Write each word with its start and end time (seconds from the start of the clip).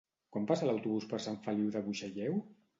Quan 0.35 0.47
passa 0.51 0.69
l'autobús 0.69 1.05
per 1.13 1.21
Sant 1.27 1.39
Feliu 1.45 1.71
de 1.79 1.85
Buixalleu? 1.91 2.45